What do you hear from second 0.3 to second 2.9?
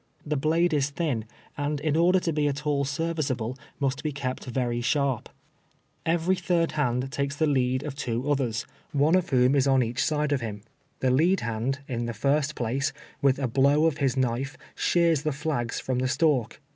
blade is thin, and in order to be at all